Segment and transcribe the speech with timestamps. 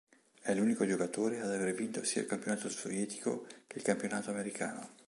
[0.41, 4.97] È l'unico giocatore ad aver vinto sia il campionato sovietico che il campionato americano.